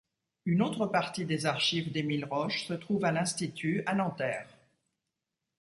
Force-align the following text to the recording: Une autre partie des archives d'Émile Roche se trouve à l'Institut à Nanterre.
Une 0.45 0.63
autre 0.63 0.87
partie 0.87 1.25
des 1.25 1.45
archives 1.45 1.91
d'Émile 1.91 2.25
Roche 2.25 2.65
se 2.65 2.73
trouve 2.73 3.05
à 3.05 3.11
l'Institut 3.11 3.83
à 3.85 3.93
Nanterre. 3.93 4.49